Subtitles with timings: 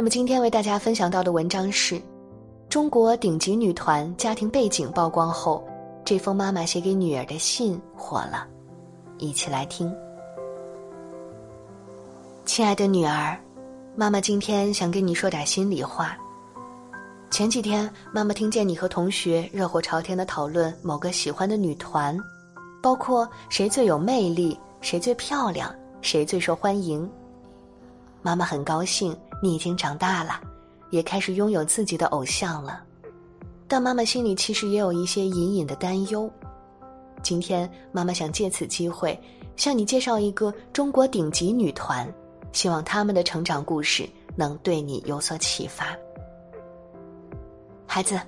[0.00, 2.00] 那么今天为大家分享到的文章是：
[2.70, 5.62] 中国顶级女团家庭背景曝光后，
[6.06, 8.48] 这封妈妈写给女儿的信火了。
[9.18, 9.94] 一起来听。
[12.46, 13.38] 亲爱的女儿，
[13.94, 16.16] 妈妈今天想跟你说点心里话。
[17.30, 22.18] 前几天，妈妈听见你和同学热火朝天的讨论某个喜欢的女团，
[22.82, 27.06] 包括谁最有魅力、谁最漂亮、谁最受欢迎。
[28.22, 29.14] 妈妈很高兴。
[29.42, 30.40] 你已经长大了，
[30.90, 32.82] 也开始拥有自己的偶像了，
[33.66, 36.30] 但妈妈心里其实也有一些隐隐的担忧。
[37.22, 39.18] 今天，妈妈想借此机会
[39.56, 42.06] 向你介绍一个中国顶级女团，
[42.52, 45.96] 希望他们的成长故事能对你有所启发。
[47.86, 48.18] 孩子，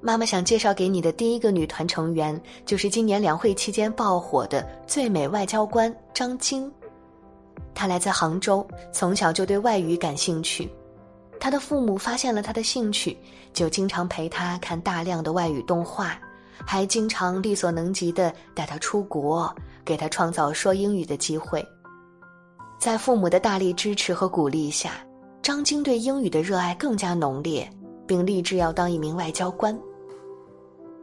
[0.00, 6.72] 妈妈想介绍给你的第一个女团成员，就是今年两会期间爆火的最美外交官张晶。
[7.78, 10.68] 他来自杭州，从小就对外语感兴趣。
[11.38, 13.16] 他的父母发现了他的兴趣，
[13.52, 16.18] 就经常陪他看大量的外语动画，
[16.66, 21.64] 还经常力所能及的带他出国，给他创造说英语的机会。
[22.80, 24.94] 在父母的大力支持和鼓励下，
[25.40, 27.70] 张晶对英语的热爱更加浓烈，
[28.08, 29.78] 并立志要当一名外交官。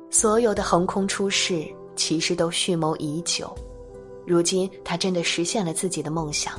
[0.10, 1.66] 所有的横空出世，
[1.96, 3.56] 其实都蓄谋已久。
[4.26, 6.54] 如今，他真的实现了自己的梦想。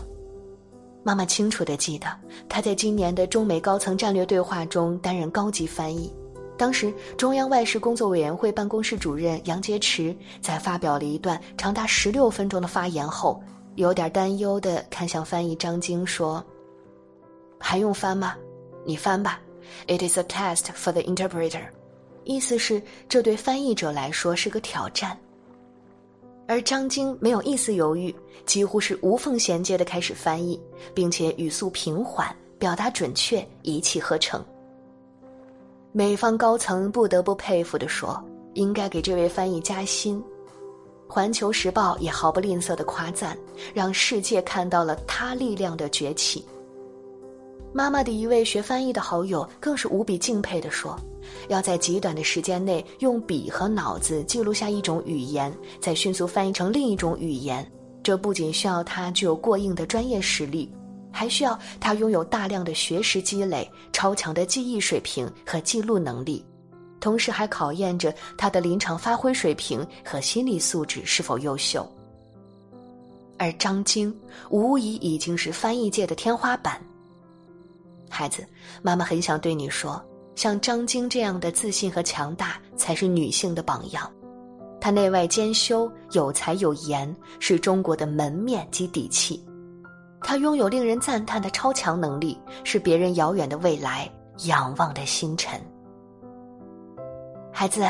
[1.02, 2.08] 妈妈清楚的记得，
[2.48, 6.12] 他在今年的中美高层战略对话中担任高级翻译。
[6.58, 13.40] 当时，中央外事工作委员会办公室主任杨洁篪在发表了一段长达十六分钟的发言后，
[13.74, 16.42] 有点担忧的看向翻译张晶说
[17.60, 18.34] ：“还用翻吗？
[18.84, 19.40] 你翻吧。
[19.86, 21.62] It is a test for the interpreter。”
[22.24, 25.16] 意思是这对翻译者来说是个挑战。
[26.48, 28.14] 而张晶没有一丝犹豫，
[28.44, 30.60] 几乎是无缝衔接的开始翻译，
[30.94, 34.44] 并且语速平缓，表达准确，一气呵成。
[35.92, 38.22] 美方高层不得不佩服地说
[38.54, 40.22] ：“应该给这位翻译加薪。”
[41.12, 43.36] 《环球时报》也毫不吝啬的夸赞，
[43.72, 46.44] 让世界看到了他力量的崛起。
[47.76, 50.98] 妈妈的一位学翻译的好友更是无比敬佩地说。
[51.48, 57.70] 要在极短的时间内用笔和脑子记录下一种语言，再迅速翻译成另一种语言，
[58.02, 60.72] 这不仅需要他具有过硬的专业实力，
[61.12, 66.42] 还需要他拥有大量的学识积累、超强的记忆水平和记录能力，
[66.98, 71.86] 同时还考验着他的临场发挥水平和心理素质是否优秀。
[73.36, 76.80] 而张晶无疑已经是翻译界的天花板。
[78.08, 78.46] 孩子，
[78.82, 80.02] 妈妈很想对你说。
[80.34, 84.10] 像张晶这样的自信和强大，才是女性的榜样。
[84.78, 89.42] 她内外兼修，有才有颜，是中国的门面及底气。
[90.20, 94.10] 她拥有令人赞叹的超强能力，是别人遥远的未来
[94.44, 95.58] 仰望的星辰。
[97.50, 97.88] 孩子，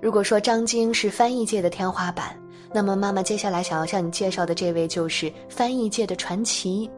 [0.00, 2.36] 如果说张晶是翻译界的天花板，
[2.72, 6.88] 那么妈妈接下来想要向你介绍的这位就是翻译界的传奇。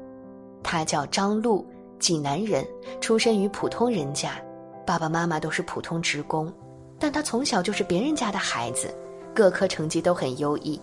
[0.62, 1.66] 他叫张璐，
[2.00, 2.66] 济南人，
[3.00, 4.32] 出身于普通人家。
[4.84, 6.52] 爸爸妈妈都是普通职工，
[6.98, 8.92] 但他从小就是别人家的孩子，
[9.32, 10.80] 各科成绩都很优异。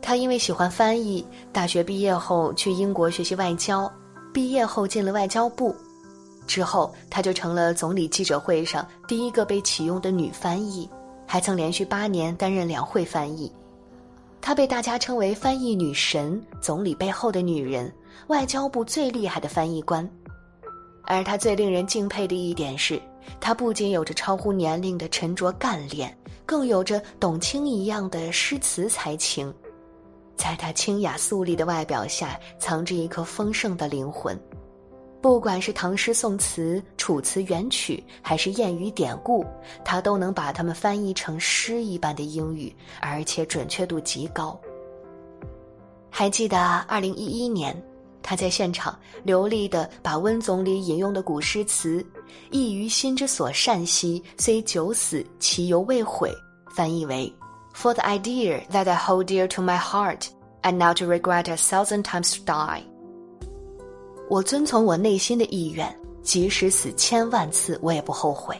[0.00, 3.90] 他因为喜欢翻译，大学毕业后去英国学习外交，
[4.32, 5.74] 毕业后进了外交部，
[6.46, 10.88] 之后他就成了总理记者会上第一个被启用的女翻译，
[11.26, 13.52] 还曾连续八年担任两会翻译。
[14.50, 17.88] 她被大家称为“翻译女神”，总理背后的女人，
[18.26, 20.04] 外交部最厉害的翻译官。
[21.04, 23.00] 而她最令人敬佩的一点是，
[23.38, 26.12] 她不仅有着超乎年龄的沉着干练，
[26.44, 29.54] 更有着董卿一样的诗词才情。
[30.34, 34.36] 在她清雅素丽的外表下，藏着一颗丰盛的灵魂。
[35.20, 39.44] 不管是唐诗宋词、楚辞元曲，还是谚语典故，
[39.84, 44.58] 他都能把它们翻译成诗一般的英语，而且准确度极高。
[46.08, 46.58] 还记得
[46.88, 47.76] 二零一一年。
[48.22, 52.04] 他在现场流利地把温总理引用的古诗词
[52.52, 56.30] “异于心之所善兮，虽九死，其犹未悔”
[56.76, 57.32] 翻译为
[57.74, 60.26] ：“For the idea that I hold dear to my heart,
[60.62, 62.82] and now to regret a thousand times to die。
[64.30, 65.92] 我遵从我内心的意愿，
[66.22, 68.54] 即使死千万次，我也不后悔。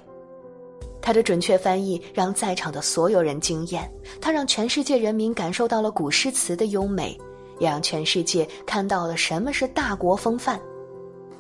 [1.01, 3.89] 他的准确翻译让在场的所有人惊艳，
[4.21, 7.17] 他让全世界人民感受到了古诗词的优美，
[7.61, 10.61] 也让全世界看到了什么是大国风范。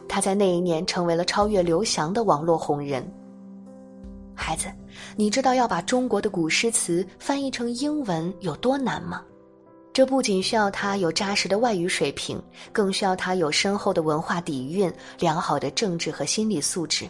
[0.06, 3.04] 他在那一年成为了超越刘翔的网络红人。
[4.32, 4.68] 孩子，
[5.16, 9.22] 你知道要把中国的古诗词翻译成英文有多难吗？
[9.92, 12.40] 这不仅需要他有扎实的外语水平，
[12.72, 17.08] 更需要他有深厚的文化底蕴、良好的政治和心理素质。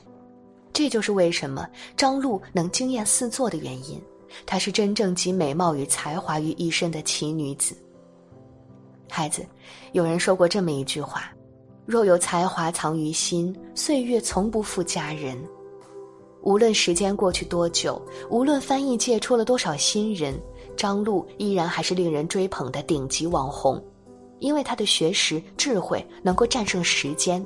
[0.72, 4.00] 这就是为什么张璐能惊艳四座的原因。
[4.46, 7.76] 她是真正集美貌与才华于一身的奇女子。
[9.10, 9.44] 孩子，
[9.92, 11.32] 有人说过这么一句话
[11.84, 15.36] ：“若有才华藏于心，岁月从不负佳人。”
[16.42, 18.00] 无论时间过去多久，
[18.30, 20.40] 无论翻译界出了多少新人，
[20.76, 23.82] 张璐依然还是令人追捧的顶级网红，
[24.38, 27.44] 因为她的学识、智慧能够战胜时间，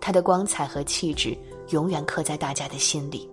[0.00, 1.36] 她的光彩和气质。
[1.68, 3.26] 永远刻在大家的心里。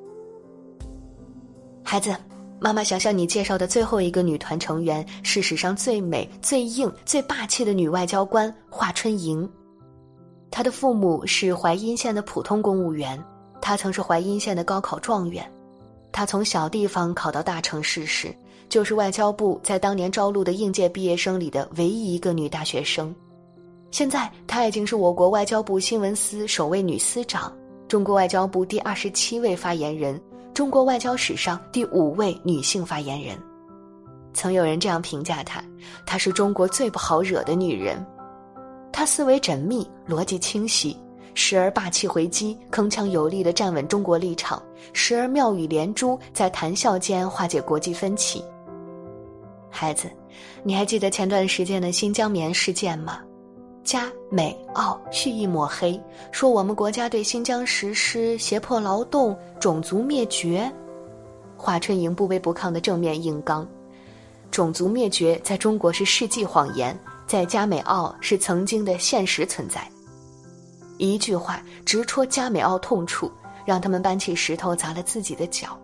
[1.83, 2.16] 孩子，
[2.60, 9.50] 妈妈想向你介绍的最后一个女团成员是史上最美、最硬、最霸气的女外交官华春莹。
[10.51, 13.22] 她的父母是淮阴县的普通公务员，
[13.60, 15.51] 她曾是淮阴县的高考状元。
[16.12, 18.33] 她从小地方考到大城市时，
[18.69, 23.13] 就是外交部在当年招录的应届毕业生里的唯一一个女大学生。
[23.92, 27.51] 现在，她已经是我国外交部新闻司首位女司长。
[27.88, 30.21] 中国外交部第二十七位发言人，
[30.54, 33.36] 中国外交史上第五位女性发言人。
[34.31, 35.60] 曾有人这样评价她：
[36.06, 38.06] 她是中国最不好惹的女人。
[38.92, 40.95] 她思维缜密，逻辑清晰，
[41.33, 44.62] 时而霸气回击，铿锵有力地站稳中国立场；
[44.94, 48.44] 时而妙语连珠，在谈笑间化解国际分歧。
[49.80, 50.12] 孩子，
[50.62, 53.22] 你还记得前段时间的新疆棉事件吗？
[53.81, 55.98] 加美澳蓄意抹黑，
[56.34, 60.70] 说我们国家对新疆实施胁迫劳动、种族灭绝。
[61.56, 63.66] 华春莹不卑不亢的正面硬刚，
[64.52, 66.94] 种族灭绝在中国是世纪谎言，
[67.25, 69.90] 在加美澳是曾经的现实存在。
[70.98, 73.32] 一句话直戳加美澳痛处，
[73.66, 75.80] 让他们搬起石头砸了自己的脚。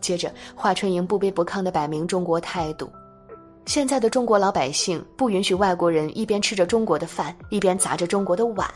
[0.00, 2.90] 接着，华春莹不卑不亢的摆明中国态度。
[3.68, 8.66] 现在的中国老百姓不允许外国人一边吃着中国的饭，一边砸着中国的碗。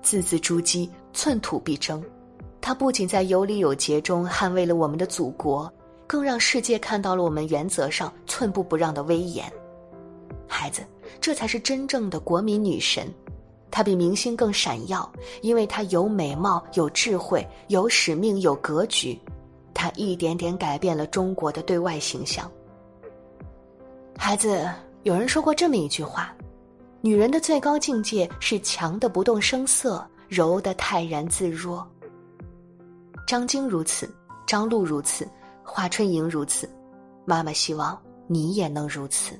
[0.00, 2.00] 字字珠玑，寸土必争。
[2.60, 5.68] 他不仅在有礼有节中捍卫了我们的祖国，
[6.06, 9.52] 更让世界看到了我们原则上寸步不让的威严。
[10.46, 10.82] 孩子，
[11.20, 13.12] 这才是真正的国民女神。
[13.72, 19.18] 她比明星更闪耀，因为她有美貌、有智慧、有使命、有格局。
[19.74, 22.48] 她一点点改变了中国的对外形象。
[24.24, 24.70] 孩子，
[25.02, 26.32] 有人说过这么一句话：
[27.00, 31.84] 女人的最高境界是强的不动声色，柔的泰然自若。
[33.26, 34.08] 张晶如此，
[34.46, 35.28] 张璐如此，
[35.64, 36.70] 华春莹如此，
[37.24, 39.34] 妈妈希望你也能如此。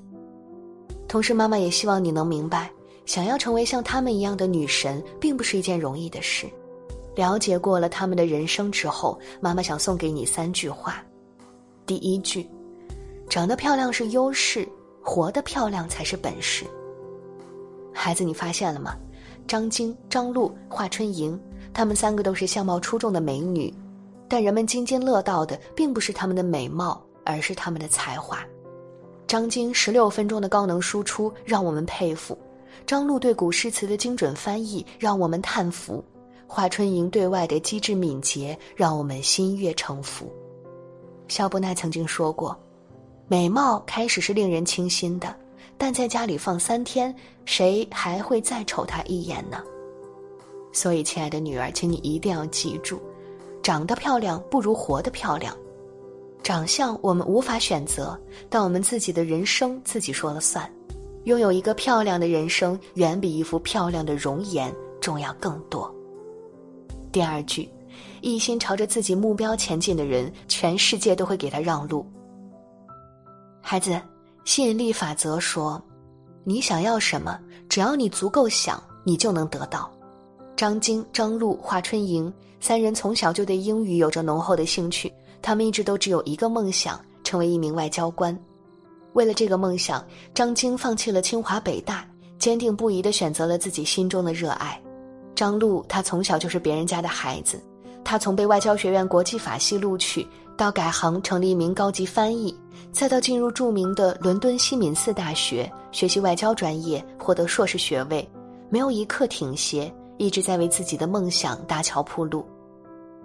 [1.06, 2.68] 同时，妈妈也希望你能明白，
[3.06, 6.48] 想要成为像她们一样的女神，并不是一件容易的事。
[7.14, 11.00] 了解过了她们的人生之后，妈妈想送给你三句话：
[11.86, 12.44] 第一句。
[13.32, 14.68] 长得漂亮是优势，
[15.02, 16.66] 活得漂亮才是本事。
[17.90, 18.94] 孩子，你发现了吗？
[19.48, 21.40] 张晶、张璐、华春莹，
[21.72, 23.72] 她们三个都是相貌出众的美女，
[24.28, 28.38] 但人们津津乐道的并不是她们的美貌，而是她们的才华。
[29.26, 32.36] 张晶十六分钟的高能输出让我们佩服，
[32.84, 36.04] 张璐对古诗词的精准翻译让我们叹服，
[36.46, 40.30] 华春莹对外的机智敏捷让我们心悦诚服。
[41.28, 42.54] 肖伯奈曾经说过。
[43.28, 45.34] 美貌开始是令人倾心的，
[45.78, 47.14] 但在家里放三天，
[47.44, 49.62] 谁还会再瞅她一眼呢？
[50.72, 53.00] 所以，亲爱的女儿，请你一定要记住：
[53.62, 55.56] 长得漂亮不如活得漂亮。
[56.42, 60.70] 长相我们无法选择，但我们自己的人生自己说了算。
[61.24, 65.94] 拥有一个漂亮的人生，远比一副漂亮的容颜重要更多。
[67.12, 67.68] 第二句：
[68.22, 72.04] 一心朝着自己目标前进的人，全世界都会给他让路。
[73.64, 73.98] 孩子，
[74.44, 75.80] 吸引力法则说
[76.44, 77.38] ：“你想要什么，
[77.68, 79.90] 只要你足够想，你就能得到。”
[80.56, 88.36] 张晶、张璐、华春莹三人从小就对英语有着浓厚的兴趣，他们一直都只有一个梦想，成为一名外交官。
[89.12, 90.04] 为了这个梦想，
[90.34, 92.04] 张晶放弃了清华北大，
[92.38, 94.78] 坚定不移地选择了自己心中的热爱。
[95.34, 97.62] 张璐，她从小就是别人家的孩子，
[98.04, 100.26] 她从被外交学院国际法系录取，
[100.56, 102.54] 到改行成了一名高级翻译，
[102.92, 108.28] 再到进入著名的伦敦西敏寺大学学习外交专业，获得硕士学位，
[108.68, 112.44] 没有一刻停歇，一直在为自己的梦想搭桥铺路。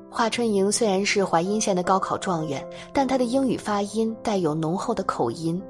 [0.10, 5.62] 华春莹虽然是淮阴县的高考状元，但她的英语发音带有浓厚的口音。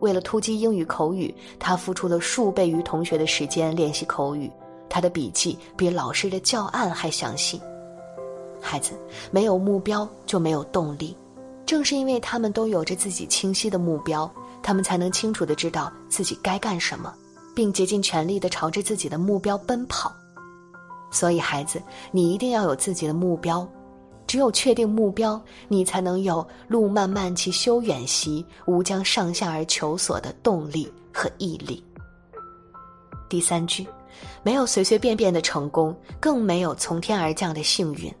[0.00, 4.50] 为了突击英语口语，她付出了数倍于同学的时间练习口语。
[4.88, 7.60] 她的笔记比老师的教案还详细。
[8.66, 8.94] 孩子
[9.30, 11.14] 没有目标就没有动力，
[11.66, 14.28] 正是因为他们都有着自己清晰的目标，
[14.62, 17.12] 他们才能清楚的知道自己该干什么，
[17.54, 20.10] 并竭尽全力的朝着自己的目标奔跑。
[21.10, 21.80] 所以，孩子，
[22.10, 23.68] 你一定要有自己的目标。
[24.26, 31.84] 只有确定目标，你才能有“路漫漫其修远兮，吾将上下而求索”的动力和毅力。
[33.28, 33.86] 第三句，
[34.42, 38.12] 没有随随便便的成功，更没有从天而降的幸运。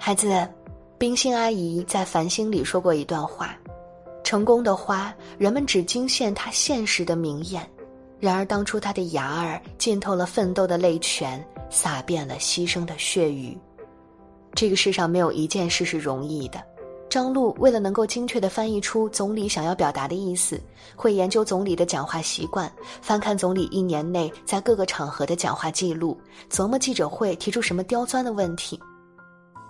[0.00, 0.48] 孩子，
[0.96, 3.58] 冰心阿姨在《繁星》里说过一段话：
[4.22, 7.60] 成功的花，人们只惊羡它现实的明艳；
[8.20, 13.58] 然而当初它的芽儿浸透了奋斗的泪泉，洒遍了牺牲的血雨。
[14.54, 16.62] 这个世上没有一件事是容易的。
[17.10, 20.60] 张璐为了能够精确地翻译出总理想要表达的意思，
[20.94, 22.70] 会研究总理的讲话习惯，
[23.02, 26.16] 翻看总理一年内在各个场合的讲话记录，
[26.50, 28.80] 琢磨记者会提出什么刁钻的问题。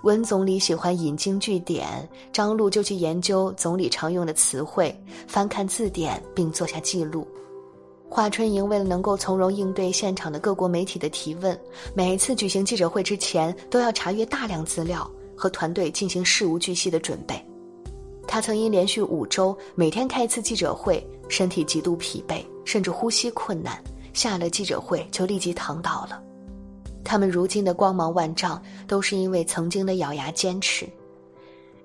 [0.02, 4.94] 温总理喜欢引经据典，张璐就去研究总理常用的词汇，
[5.26, 7.26] 翻看字典并做下记录。
[8.08, 11.58] 华春莹为了能够从容应对现场的各国媒体的提问，
[11.94, 17.44] 每一次举行记者会之前都要查阅大量资料，和团队进行事无巨细的准备。
[18.26, 26.22] 他曾因连续五周每天开一次记者会，身体极度疲惫，甚至呼吸困难，下了记者会就立即躺倒了。
[27.08, 30.86] 他们如今的光芒万丈，都是因为曾经的咬牙坚持。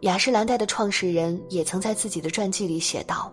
[0.02, 3.32] 雅诗兰黛的创始人也曾在自己的传记里写道：“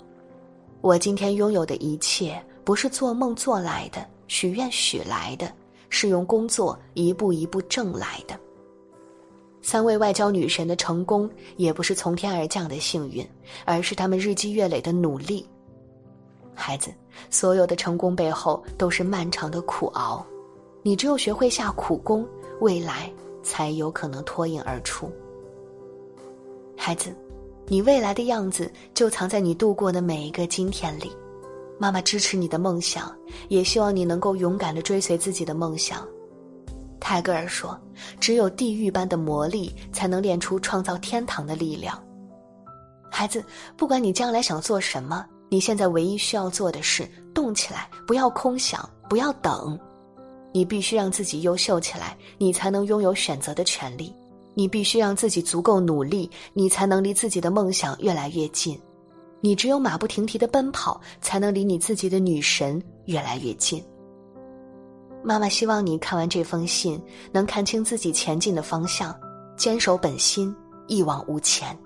[0.82, 5.50] 我今天拥有的一切。”不是做梦做来的，许愿许来的，
[5.88, 8.38] 是用工作一步一步挣来的。
[9.61, 13.26] 三位外交女神的成功，也不是从天而降的幸运，
[13.64, 15.44] 而是他们日积月累的努力。
[16.54, 16.92] 孩子，
[17.28, 20.25] 所有的成功背后都是漫长的苦熬，
[20.82, 22.26] 你只有学会下苦功，
[22.60, 25.10] 未来才有可能脱颖而出。
[26.76, 27.14] 孩子，
[27.66, 31.12] 你未来的样子就藏在你度过的每一个今天里。
[31.78, 33.14] 妈妈支持你的梦想，
[33.49, 36.06] 也希望你能够勇敢的追随自己的梦想。
[36.99, 37.78] 泰戈尔说
[38.20, 41.99] ：“只有地狱般的磨砺，才能练出创造天堂的力量。”
[43.10, 43.42] 孩子，
[43.76, 49.78] 不管你将来想做什么，你现在唯一需要做的是动起来，不要空想，不要等。
[50.52, 54.14] 你必须让自己优秀起来，你才能拥有选择的权利。
[54.54, 58.78] 你必须让自己足够努力，你才能离自己的梦想越来越近。
[59.40, 63.83] 你只有马不停蹄的奔跑，才能离你自己的女神越来越近。
[65.23, 69.14] 妈妈希望你看完这封信，能看清自己前进的方向，
[69.57, 70.54] 坚守本心，
[70.88, 71.78] 一往无前，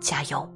[0.00, 0.48] 加油。